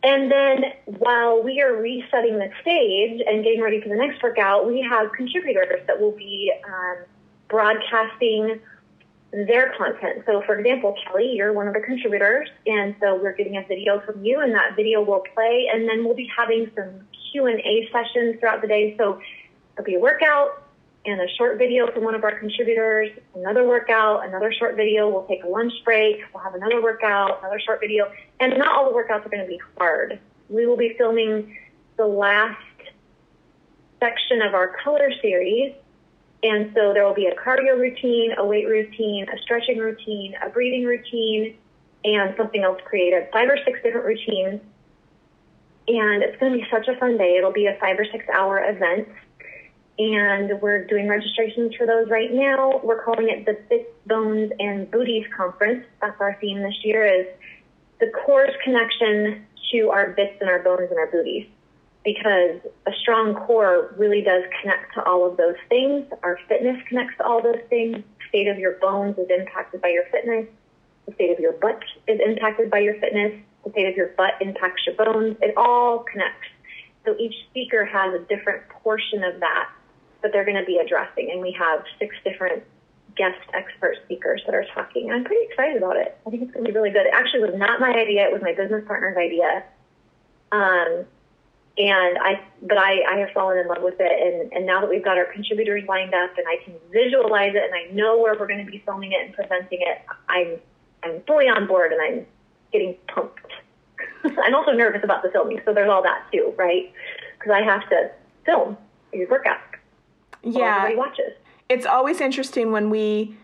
[0.02, 4.66] And then while we are resetting the stage and getting ready for the next workout,
[4.66, 6.96] we have contributors that will be um,
[7.48, 8.60] broadcasting
[9.32, 10.22] their content.
[10.26, 14.00] So, for example, Kelly, you're one of the contributors, and so we're getting a video
[14.00, 17.58] from you, and that video will play, and then we'll be having some Q and
[17.60, 18.94] A sessions throughout the day.
[18.96, 19.20] So,
[19.74, 20.63] there'll be a workout,
[21.06, 25.08] and a short video from one of our contributors, another workout, another short video.
[25.08, 26.20] We'll take a lunch break.
[26.32, 28.10] We'll have another workout, another short video.
[28.40, 30.18] And not all the workouts are going to be hard.
[30.48, 31.56] We will be filming
[31.96, 32.58] the last
[34.00, 35.74] section of our color series.
[36.42, 40.48] And so there will be a cardio routine, a weight routine, a stretching routine, a
[40.48, 41.56] breathing routine,
[42.04, 43.30] and something else creative.
[43.30, 44.60] Five or six different routines.
[45.86, 47.36] And it's going to be such a fun day.
[47.36, 49.08] It'll be a five or six hour event
[49.98, 52.80] and we're doing registrations for those right now.
[52.82, 55.84] We're calling it the Bits, Bones, and Booties Conference.
[56.00, 57.26] That's our theme this year is
[58.00, 61.46] the core's connection to our bits and our bones and our booties.
[62.04, 66.04] because a strong core really does connect to all of those things.
[66.22, 67.96] Our fitness connects to all those things.
[67.96, 70.46] The state of your bones is impacted by your fitness.
[71.06, 73.32] The state of your butt is impacted by your fitness.
[73.64, 75.36] The state of your butt impacts your bones.
[75.40, 76.48] It all connects.
[77.06, 79.70] So each speaker has a different portion of that
[80.24, 81.30] that they're going to be addressing.
[81.30, 82.64] And we have six different
[83.14, 85.12] guest expert speakers that are talking.
[85.12, 86.18] I'm pretty excited about it.
[86.26, 87.06] I think it's going to be really good.
[87.06, 88.24] It actually was not my idea.
[88.24, 89.62] It was my business partner's idea.
[90.50, 91.04] Um,
[91.76, 94.12] and I, but I, I have fallen in love with it.
[94.42, 97.62] And, and now that we've got our contributors lined up and I can visualize it
[97.62, 100.58] and I know where we're going to be filming it and presenting it, I'm,
[101.02, 102.26] I'm fully on board and I'm
[102.72, 103.52] getting pumped.
[104.24, 105.60] I'm also nervous about the filming.
[105.64, 106.92] So there's all that too, right?
[107.38, 108.10] Because I have to
[108.46, 108.76] film
[109.12, 109.73] these workouts.
[110.44, 110.94] Yeah.
[110.94, 111.32] Watches.
[111.68, 113.36] It's always interesting when we,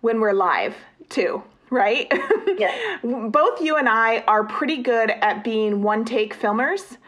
[0.00, 0.76] when we're live
[1.08, 2.12] too right?
[2.56, 3.00] Yes.
[3.02, 6.98] Both you and I are pretty good at being one take filmers.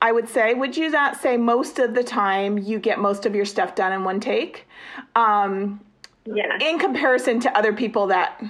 [0.00, 3.34] I would say, would you not say most of the time you get most of
[3.34, 4.68] your stuff done in one take?
[5.16, 5.80] Um,
[6.24, 6.56] yeah.
[6.60, 8.40] In comparison to other people that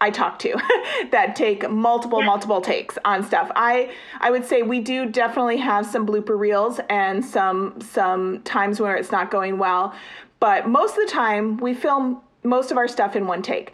[0.00, 0.54] I talk to
[1.10, 3.50] that take multiple, multiple takes on stuff.
[3.56, 8.80] I I would say we do definitely have some blooper reels and some some times
[8.80, 9.94] where it's not going well,
[10.38, 13.72] but most of the time we film most of our stuff in one take.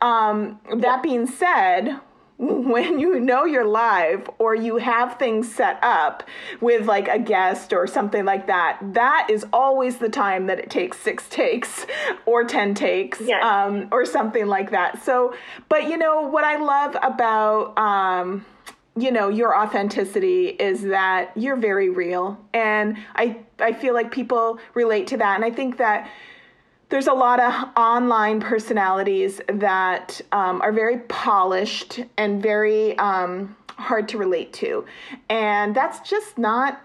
[0.00, 2.00] Um, that being said,
[2.38, 6.24] when you know you're live or you have things set up
[6.60, 10.68] with like a guest or something like that, that is always the time that it
[10.68, 11.86] takes six takes
[12.26, 13.42] or 10 takes yes.
[13.44, 15.02] um, or something like that.
[15.04, 15.34] So,
[15.68, 18.44] but you know, what I love about, um,
[18.96, 24.60] you know your authenticity is that you're very real and i i feel like people
[24.74, 26.08] relate to that and i think that
[26.88, 34.08] there's a lot of online personalities that um, are very polished and very um, hard
[34.08, 34.84] to relate to.
[35.28, 36.80] And that's just not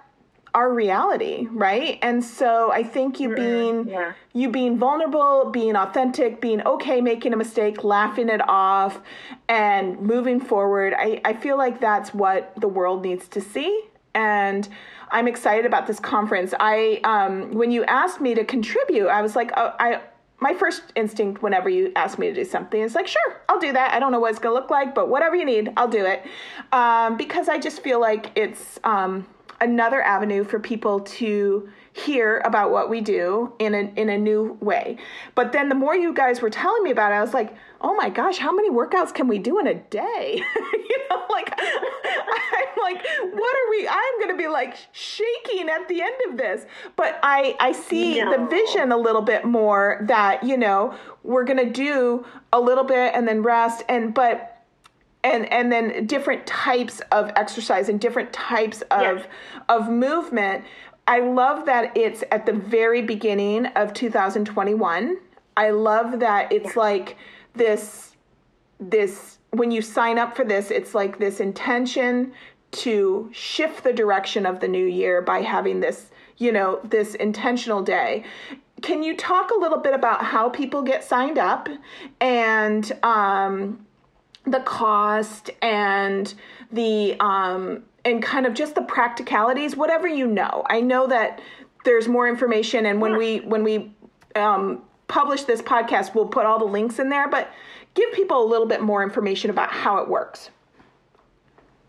[0.54, 2.00] our reality, right?
[2.02, 4.14] And so I think you being yeah.
[4.34, 9.00] you being vulnerable, being authentic, being okay making a mistake, laughing it off,
[9.48, 13.84] and moving forward, I, I feel like that's what the world needs to see.
[14.16, 14.68] And
[15.12, 16.54] I'm excited about this conference.
[16.60, 20.02] I um, when you asked me to contribute, I was like, oh, I
[20.39, 23.74] my first instinct whenever you ask me to do something is like, sure, I'll do
[23.74, 23.93] that.
[23.93, 26.26] I don't know what it's gonna look like, but whatever you need, I'll do it.
[26.72, 29.28] Um, because I just feel like it's um,
[29.62, 34.58] another avenue for people to hear about what we do in a in a new
[34.62, 34.98] way.
[35.36, 37.96] But then the more you guys were telling me about it, I was like, oh
[37.96, 40.44] my gosh, how many workouts can we do in a day?
[40.74, 43.88] you know, like I'm like, what are we?
[43.88, 46.65] I'm gonna be like shaking at the end of this.
[46.96, 48.32] But I I see no.
[48.32, 53.13] the vision a little bit more that you know we're gonna do a little bit
[53.15, 54.65] and then rest and but
[55.24, 59.26] and and then different types of exercise and different types of yes.
[59.68, 60.63] of movement
[61.10, 65.18] I love that it's at the very beginning of 2021.
[65.58, 67.18] I love that it's like
[67.54, 68.16] this
[68.80, 72.32] this when you sign up for this, it's like this intention
[72.72, 77.82] to shift the direction of the new year by having this, you know, this intentional
[77.82, 78.24] day.
[78.82, 81.68] Can you talk a little bit about how people get signed up
[82.22, 83.86] and um,
[84.46, 86.34] the cost and
[86.72, 90.64] the um, and kind of just the practicalities, whatever you know.
[90.70, 91.42] I know that
[91.86, 93.94] there's more information, and when we when we
[94.36, 97.28] um, publish this podcast, we'll put all the links in there.
[97.28, 97.52] But
[97.95, 100.50] give people a little bit more information about how it works.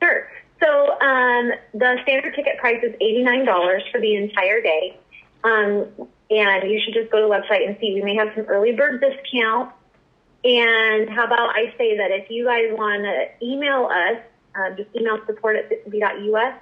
[0.02, 0.28] Sure.
[0.60, 4.98] So um, the standard ticket price is eighty nine dollars for the entire day,
[5.44, 5.86] um,
[6.30, 7.94] and you should just go to the website and see.
[7.94, 9.72] We may have some early bird discount.
[10.42, 14.22] And how about I say that if you guys want to email us
[14.54, 16.54] um, just email support at fit2b.us.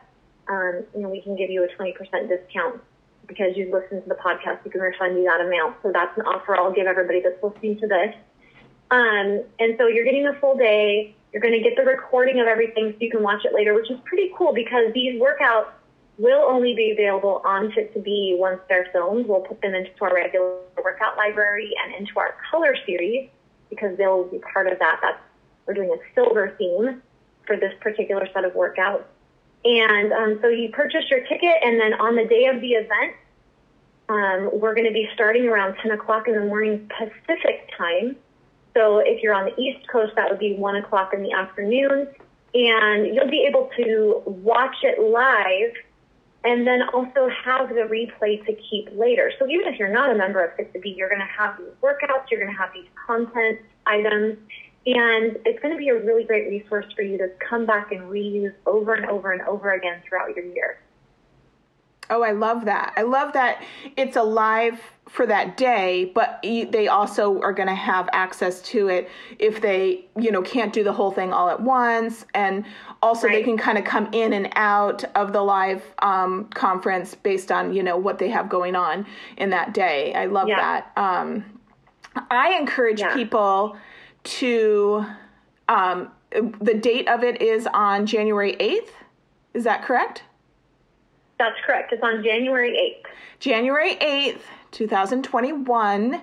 [0.49, 1.94] Um, know, we can give you a 20%
[2.29, 2.81] discount
[3.29, 4.64] because you've listened to the podcast.
[4.64, 5.77] We can refund you that amount.
[5.83, 8.14] So that's an offer I'll give everybody that's listening to this.
[8.91, 11.14] Um, and so you're getting the full day.
[11.33, 13.91] You're going to get the recording of everything so you can watch it later, which
[13.91, 15.69] is pretty cool because these workouts
[16.17, 19.27] will only be available on Fit2B once they're filmed.
[19.27, 23.29] We'll put them into our regular workout library and into our color series
[23.71, 24.99] because they'll be part of that.
[25.03, 25.18] That's
[25.66, 27.03] we're doing a silver theme
[27.47, 29.05] for this particular set of workouts.
[29.65, 33.15] And um, so you purchase your ticket, and then on the day of the event,
[34.09, 38.17] um, we're going to be starting around 10 o'clock in the morning Pacific time.
[38.75, 42.09] So if you're on the East Coast, that would be 1 o'clock in the afternoon.
[42.55, 45.75] And you'll be able to watch it live
[46.45, 49.33] and then also have the replay to keep later.
[49.39, 52.31] So even if you're not a member of Fit2B, you're going to have these workouts,
[52.31, 54.39] you're going to have these content items,
[54.87, 58.03] and it's going to be a really great resource for you to come back and
[58.03, 60.79] reuse over and over and over again throughout your year.
[62.11, 62.95] Oh, I love that.
[62.97, 63.62] I love that
[63.97, 69.11] it's alive for that day, but they also are going to have access to it
[69.39, 72.24] if they, you know, can't do the whole thing all at once.
[72.35, 72.64] And
[73.03, 73.35] also right.
[73.35, 77.74] they can kind of come in and out of the live um, conference based on,
[77.74, 79.07] you know, what they have going on
[79.37, 80.14] in that day.
[80.14, 80.57] I love yeah.
[80.57, 80.93] that.
[80.97, 81.45] Um,
[82.31, 83.14] I encourage yeah.
[83.14, 83.76] people
[84.25, 85.05] to,
[85.69, 88.91] um, the date of it is on January 8th.
[89.55, 90.23] Is that correct?
[91.39, 91.93] That's correct.
[91.93, 92.73] It's on January
[93.05, 93.11] 8th.
[93.41, 94.41] January 8th,
[94.73, 96.21] 2021.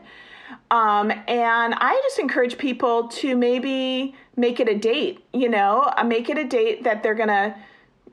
[0.72, 6.04] Um, and I just encourage people to maybe make it a date, you know, uh,
[6.04, 7.56] make it a date that they're going to,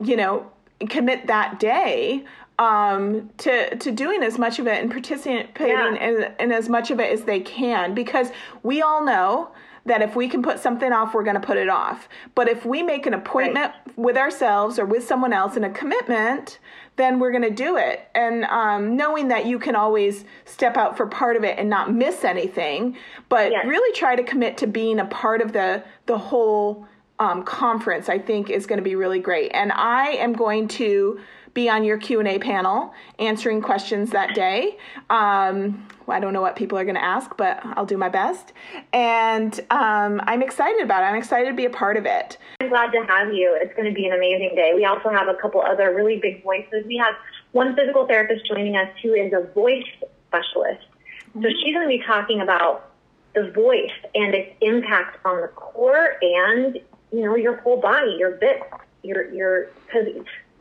[0.01, 0.49] you know,
[0.89, 2.25] commit that day
[2.59, 5.95] um, to to doing as much of it and participating yeah.
[5.95, 8.31] in, in as much of it as they can because
[8.61, 9.51] we all know
[9.85, 12.07] that if we can put something off, we're going to put it off.
[12.35, 13.97] But if we make an appointment right.
[13.97, 16.59] with ourselves or with someone else and a commitment,
[16.95, 18.07] then we're going to do it.
[18.15, 21.93] And um, knowing that you can always step out for part of it and not
[21.93, 22.97] miss anything,
[23.29, 23.65] but yes.
[23.65, 26.87] really try to commit to being a part of the the whole
[27.19, 29.51] um, conference, I think is going to be really great.
[29.53, 31.19] And I am going to
[31.53, 34.77] be on your q&a panel answering questions that day
[35.09, 38.53] um, i don't know what people are going to ask but i'll do my best.
[38.91, 41.07] And um, i'm excited about it.
[41.07, 42.37] I'm excited to be a part of it.
[42.59, 43.57] I'm glad to have you.
[43.61, 44.73] It's going to be an amazing day.
[44.75, 46.85] We also have a couple other really big voices.
[46.85, 47.15] We have
[47.51, 49.85] one physical therapist joining us who is a voice
[50.27, 50.85] specialist.
[51.33, 51.47] So mm-hmm.
[51.47, 52.89] she's going to be talking about
[53.33, 56.79] the voice and its impact on the core and
[57.11, 58.63] you know your whole body your bits
[59.01, 60.07] your your because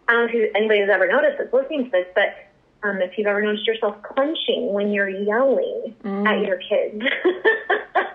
[0.09, 2.35] I don't know if anybody has ever noticed that's listening to this, but
[2.83, 6.27] um, if you've ever noticed yourself clenching when you're yelling mm.
[6.27, 7.03] at your kids.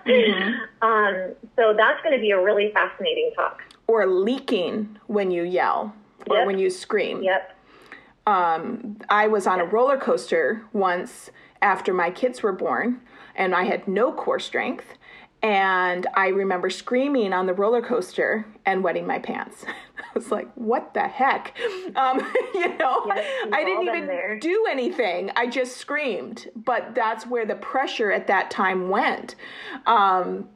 [0.05, 0.53] mm-hmm.
[0.85, 3.61] um, so that's going to be a really fascinating talk.
[3.87, 5.93] Or leaking when you yell
[6.29, 6.47] or yep.
[6.47, 7.23] when you scream.
[7.23, 7.53] Yep.
[8.25, 9.67] Um, I was on yep.
[9.67, 11.29] a roller coaster once
[11.61, 12.99] after my kids were born,
[13.35, 14.85] and I had no core strength.
[15.41, 19.65] And I remember screaming on the roller coaster and wetting my pants.
[20.17, 21.55] Was like, what the heck?
[21.95, 22.19] Um,
[22.53, 25.31] you know, yes, I didn't even do anything.
[25.35, 26.49] I just screamed.
[26.55, 29.35] But that's where the pressure at that time went.
[29.85, 30.49] Um,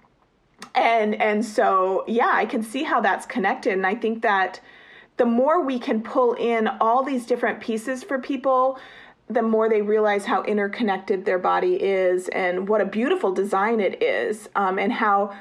[0.75, 3.73] and and so yeah, I can see how that's connected.
[3.73, 4.59] And I think that
[5.17, 8.79] the more we can pull in all these different pieces for people,
[9.29, 14.01] the more they realize how interconnected their body is and what a beautiful design it
[14.01, 15.35] is, um, and how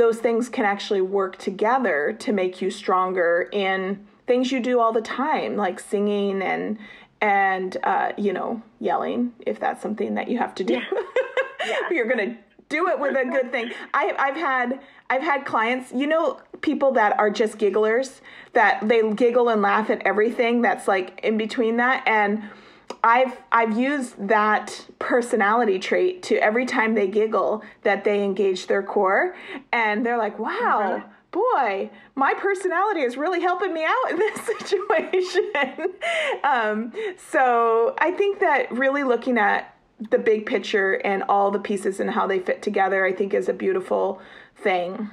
[0.00, 4.92] those things can actually work together to make you stronger in things you do all
[4.92, 6.78] the time, like singing and
[7.20, 10.72] and uh, you know yelling if that's something that you have to do.
[10.72, 10.84] Yeah.
[11.66, 11.76] yeah.
[11.90, 12.38] You're gonna
[12.70, 13.72] do it with a good thing.
[13.92, 14.80] I, I've had
[15.10, 18.22] I've had clients, you know, people that are just gigglers
[18.54, 22.42] that they giggle and laugh at everything that's like in between that and
[23.02, 28.82] I've I've used that personality trait to every time they giggle that they engage their
[28.82, 29.34] core
[29.72, 31.08] and they're like, "Wow, mm-hmm.
[31.30, 35.52] boy, my personality is really helping me out in this situation."
[36.44, 36.92] um,
[37.30, 39.74] so I think that really looking at
[40.10, 43.48] the big picture and all the pieces and how they fit together, I think is
[43.48, 44.20] a beautiful
[44.56, 45.10] thing.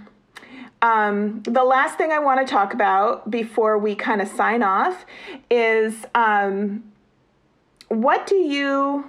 [0.82, 5.06] Um, the last thing I want to talk about before we kind of sign off
[5.50, 6.84] is um,
[7.90, 9.06] what do you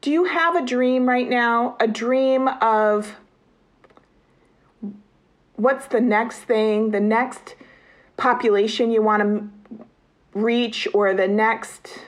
[0.00, 1.76] do you have a dream right now?
[1.80, 3.16] A dream of
[5.56, 7.56] what's the next thing, the next
[8.16, 9.50] population you want to
[10.38, 11.98] reach, or the next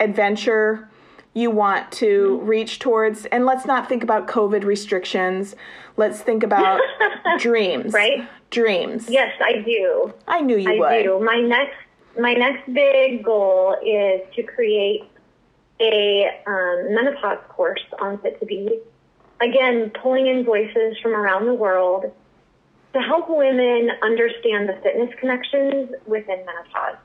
[0.00, 0.88] adventure
[1.34, 2.46] you want to mm-hmm.
[2.46, 3.26] reach towards?
[3.26, 5.54] And let's not think about COVID restrictions.
[5.98, 6.80] Let's think about
[7.38, 7.92] dreams.
[7.92, 8.26] Right?
[8.50, 9.06] Dreams.
[9.10, 10.14] Yes, I do.
[10.26, 11.02] I knew you I would.
[11.02, 11.20] Do.
[11.22, 11.76] My next
[12.18, 15.04] my next big goal is to create
[15.80, 18.80] a um, menopause course on Fit2B.
[19.40, 22.12] Again, pulling in voices from around the world
[22.92, 26.96] to help women understand the fitness connections within menopause.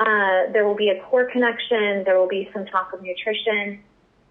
[0.00, 3.80] Uh, there will be a core connection, there will be some talk of nutrition,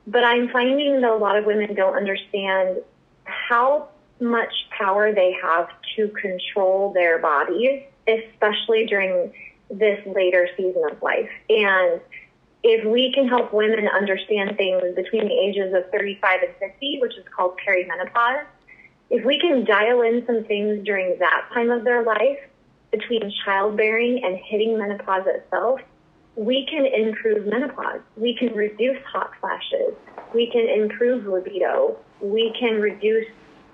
[0.07, 2.77] but I'm finding that a lot of women don't understand
[3.23, 9.33] how much power they have to control their bodies, especially during
[9.70, 11.30] this later season of life.
[11.49, 12.01] And
[12.63, 17.16] if we can help women understand things between the ages of 35 and 50, which
[17.18, 18.45] is called perimenopause,
[19.09, 22.39] if we can dial in some things during that time of their life
[22.91, 25.80] between childbearing and hitting menopause itself,
[26.36, 28.01] we can improve menopause.
[28.18, 29.93] We can reduce hot flashes.
[30.34, 31.97] We can improve libido.
[32.20, 33.28] We can reduce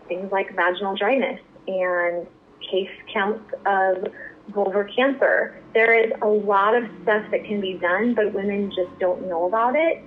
[0.08, 2.28] things like vaginal dryness and
[2.70, 4.06] case counts of
[4.52, 5.60] vulvar cancer.
[5.74, 9.48] There is a lot of stuff that can be done, but women just don't know
[9.48, 10.04] about it.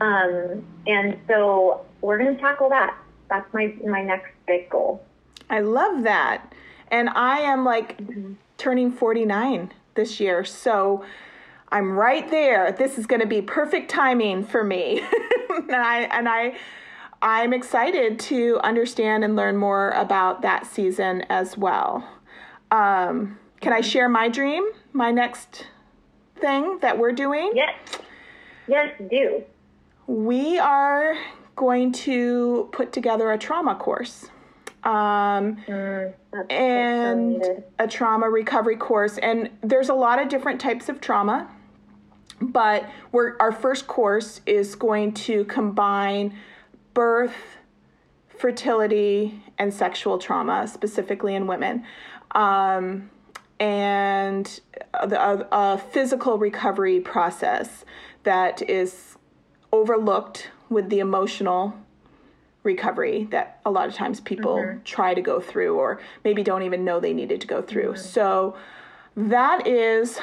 [0.00, 2.96] Um, and so we're going to tackle that.
[3.28, 5.04] That's my my next big goal.
[5.48, 6.52] I love that,
[6.90, 8.34] and I am like mm-hmm.
[8.58, 11.04] turning 49 this year, so
[11.70, 12.72] I'm right there.
[12.72, 15.00] This is going to be perfect timing for me,
[15.50, 16.56] and I and I.
[17.24, 22.04] I'm excited to understand and learn more about that season as well.
[22.72, 23.88] Um, can I mm-hmm.
[23.88, 25.66] share my dream, my next
[26.40, 27.52] thing that we're doing?
[27.54, 27.74] Yes.
[28.68, 29.42] Yes, do.
[30.06, 31.16] We are
[31.56, 34.28] going to put together a trauma course.
[34.84, 36.12] Um, mm,
[36.50, 39.16] and a trauma recovery course.
[39.18, 41.48] And there's a lot of different types of trauma,
[42.40, 46.36] but we're, our first course is going to combine
[46.94, 47.34] birth,
[48.26, 51.84] fertility, and sexual trauma, specifically in women.
[52.32, 53.08] Um,
[53.62, 54.60] and
[54.92, 57.84] a, a, a physical recovery process
[58.24, 59.16] that is
[59.70, 61.72] overlooked with the emotional
[62.64, 64.82] recovery that a lot of times people mm-hmm.
[64.82, 67.92] try to go through or maybe don't even know they needed to go through.
[67.92, 68.02] Mm-hmm.
[68.02, 68.56] So
[69.16, 70.18] that is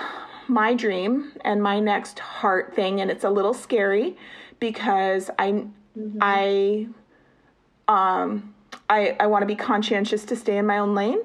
[0.49, 4.17] my dream and my next heart thing and it's a little scary
[4.59, 5.51] because I
[5.97, 6.17] mm-hmm.
[6.19, 6.87] I
[7.87, 8.53] um
[8.89, 11.19] I I want to be conscientious to stay in my own lane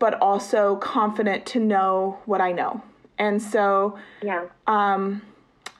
[0.00, 2.82] but also confident to know what I know.
[3.18, 4.46] And so yeah.
[4.66, 5.22] Um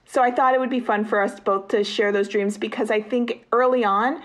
[0.07, 2.91] so I thought it would be fun for us both to share those dreams because
[2.91, 4.23] I think early on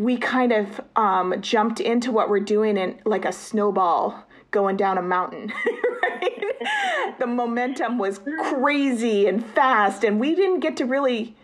[0.00, 4.96] we kind of um, jumped into what we're doing in like a snowball going down
[4.96, 5.52] a mountain.
[6.02, 6.44] right?
[7.18, 8.18] the momentum was
[8.50, 11.36] crazy and fast, and we didn't get to really,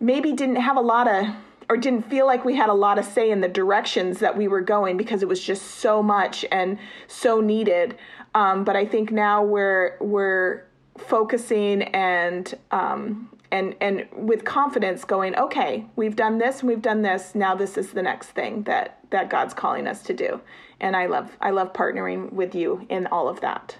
[0.00, 1.26] maybe didn't have a lot of,
[1.68, 4.48] or didn't feel like we had a lot of say in the directions that we
[4.48, 7.96] were going because it was just so much and so needed.
[8.34, 10.64] Um, but I think now we're we're
[10.96, 17.02] focusing and um, and and with confidence going okay we've done this and we've done
[17.02, 17.34] this.
[17.34, 20.40] Now this is the next thing that that god's calling us to do.
[20.80, 23.76] And i love i love partnering with you in all of that.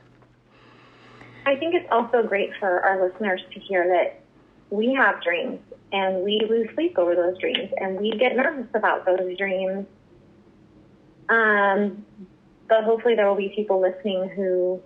[1.45, 4.21] I think it's also great for our listeners to hear that
[4.71, 5.59] we have dreams
[5.93, 9.87] and we lose sleep over those dreams and we get nervous about those dreams
[11.29, 12.05] um,
[12.69, 14.81] but hopefully there will be people listening who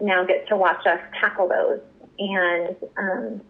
[0.00, 1.80] now get to watch us tackle those.
[2.18, 3.40] And um,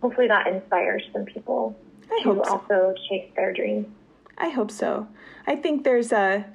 [0.00, 1.76] hopefully that inspires some people
[2.10, 2.50] I to so.
[2.50, 3.86] also chase their dreams.
[4.36, 5.08] I hope so.
[5.46, 6.46] I think there's a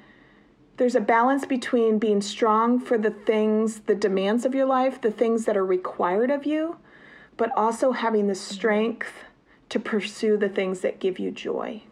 [0.76, 5.10] there's a balance between being strong for the things, the demands of your life, the
[5.10, 6.78] things that are required of you,
[7.36, 9.12] but also having the strength
[9.68, 11.82] to pursue the things that give you joy.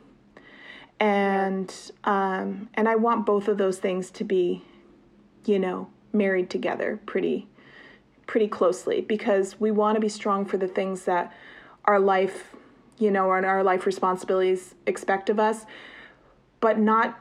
[1.01, 1.75] And
[2.05, 4.63] um, and I want both of those things to be,
[5.45, 7.49] you know, married together pretty
[8.27, 11.33] pretty closely because we want to be strong for the things that
[11.85, 12.55] our life,
[12.99, 15.67] you know, and our life responsibilities expect of us,
[16.61, 17.19] but not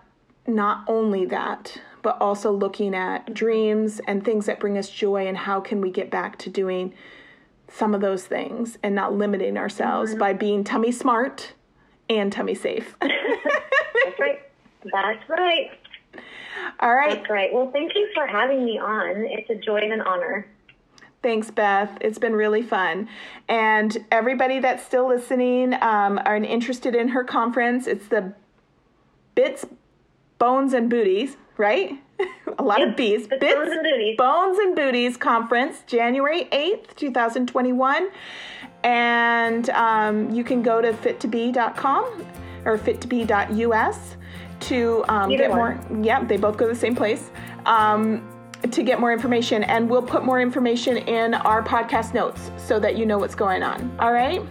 [0.47, 5.37] not only that, but also looking at dreams and things that bring us joy and
[5.37, 6.93] how can we get back to doing
[7.73, 10.19] some of those things and not limiting ourselves mm-hmm.
[10.19, 11.53] by being tummy smart
[12.09, 12.95] and tummy safe.
[13.01, 14.39] That's right.
[14.83, 15.71] That's right.
[16.79, 17.15] All right.
[17.15, 17.53] That's right.
[17.53, 19.25] Well, thank you for having me on.
[19.29, 20.47] It's a joy and an honor.
[21.23, 21.97] Thanks, Beth.
[22.01, 23.07] It's been really fun.
[23.47, 27.85] And everybody that's still listening um, are interested in her conference.
[27.85, 28.33] It's the
[29.33, 29.65] Bits,
[30.41, 32.01] Bones, and Booties, right?
[32.57, 32.89] a lot yep.
[32.89, 33.27] of B's.
[33.27, 34.17] Bits, Bones, and Booties.
[34.17, 38.09] Bones and Booties Conference, January 8th, 2021.
[38.83, 42.25] And um, you can go to fit2b.com
[42.65, 44.17] or fit2b.us
[44.61, 45.57] to um, get one.
[45.59, 46.03] more.
[46.03, 47.29] Yeah, they both go to the same place.
[47.67, 48.27] Um,
[48.71, 52.97] to get more information, and we'll put more information in our podcast notes so that
[52.97, 53.95] you know what's going on.
[53.99, 54.41] All right?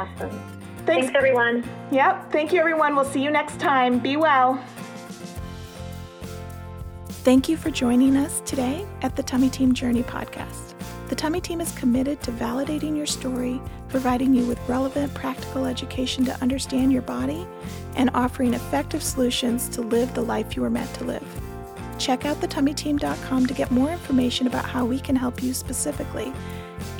[0.00, 0.30] Awesome.
[0.86, 1.64] Thanks, Thanks everyone.
[1.92, 2.32] Yep.
[2.32, 2.96] Thank you, everyone.
[2.96, 4.00] We'll see you next time.
[4.00, 4.62] Be well.
[7.24, 10.74] Thank you for joining us today at the Tummy Team Journey podcast.
[11.08, 16.26] The Tummy Team is committed to validating your story, providing you with relevant practical education
[16.26, 17.46] to understand your body,
[17.96, 21.26] and offering effective solutions to live the life you were meant to live.
[21.98, 26.30] Check out thetummyteam.com to get more information about how we can help you specifically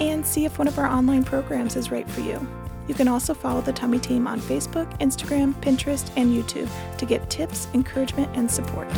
[0.00, 2.48] and see if one of our online programs is right for you.
[2.88, 7.28] You can also follow the Tummy Team on Facebook, Instagram, Pinterest, and YouTube to get
[7.28, 8.88] tips, encouragement, and support.